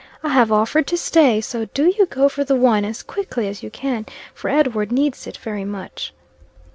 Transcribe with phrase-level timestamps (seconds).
[0.23, 3.61] "I have offered to stay; so do you go for the wine as quickly as
[3.61, 6.11] you can, for Edward needs it very much."